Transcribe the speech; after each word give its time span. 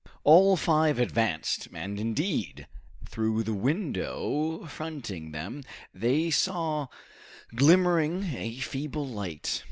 All 0.23 0.57
five 0.57 0.97
advanced 0.97 1.67
and 1.73 1.99
indeed, 1.99 2.65
through 3.07 3.43
the 3.43 3.53
window 3.53 4.65
fronting 4.65 5.29
them, 5.31 5.61
they 5.93 6.31
saw 6.31 6.87
glimmering 7.53 8.23
a 8.23 8.57
feeble 8.57 9.07
light. 9.07 9.59